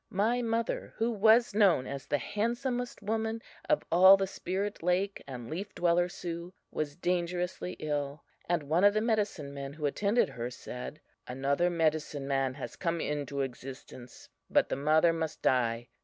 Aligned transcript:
My 0.09 0.41
mother, 0.41 0.95
who 0.97 1.11
was 1.11 1.53
known 1.53 1.85
as 1.85 2.07
the 2.07 2.17
handsomest 2.17 3.03
woman 3.03 3.39
of 3.69 3.83
all 3.91 4.17
the 4.17 4.25
Spirit 4.25 4.81
Lake 4.81 5.21
and 5.27 5.47
Leaf 5.47 5.75
Dweller 5.75 6.09
Sioux, 6.09 6.55
was 6.71 6.95
dangerously 6.95 7.73
ill, 7.73 8.23
and 8.49 8.63
one 8.63 8.83
of 8.83 8.95
the 8.95 8.99
medicine 9.01 9.53
men 9.53 9.73
who 9.73 9.85
attended 9.85 10.29
her 10.29 10.49
said: 10.49 10.99
"Another 11.27 11.69
medicine 11.69 12.27
man 12.27 12.55
has 12.55 12.75
come 12.75 12.99
into 12.99 13.41
existence, 13.41 14.27
but 14.49 14.69
the 14.69 14.75
mother 14.75 15.13
must 15.13 15.43
die. 15.43 15.87